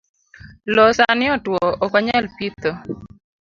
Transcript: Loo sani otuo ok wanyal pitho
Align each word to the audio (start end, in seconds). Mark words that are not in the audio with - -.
Loo 0.75 0.91
sani 0.97 1.25
otuo 1.35 1.61
ok 1.83 1.91
wanyal 1.93 2.25
pitho 2.37 2.71